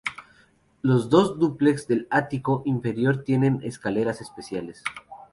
[0.81, 4.83] Los dos dúplex del ático inferior tienen escaleras especiales.